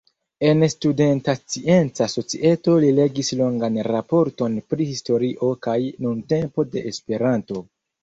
En 0.51 0.67
Studenta 0.73 1.35
Scienca 1.41 2.07
Societo 2.13 2.79
li 2.87 2.91
legis 3.01 3.31
longan 3.43 3.79
raporton 3.91 4.59
pri 4.75 4.91
"historio 4.91 5.55
kaj 5.69 5.79
nuntempo 6.09 6.71
de 6.75 6.89
Esperanto". 6.97 7.67